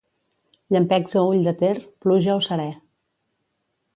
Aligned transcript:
Llampecs 0.75 1.13
a 1.19 1.23
Ull 1.33 1.43
de 1.49 1.53
Ter, 1.59 1.69
pluja 2.05 2.39
o 2.39 2.41
serè. 2.49 2.67